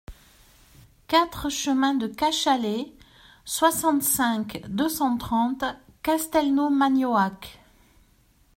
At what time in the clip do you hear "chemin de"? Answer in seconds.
1.51-2.07